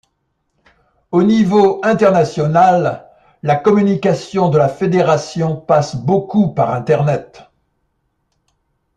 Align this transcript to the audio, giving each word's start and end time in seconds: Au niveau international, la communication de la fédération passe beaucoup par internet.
Au 1.11 1.21
niveau 1.21 1.79
international, 1.85 3.07
la 3.43 3.55
communication 3.55 4.49
de 4.49 4.57
la 4.57 4.67
fédération 4.67 5.55
passe 5.55 5.95
beaucoup 5.95 6.51
par 6.55 6.73
internet. 6.73 7.51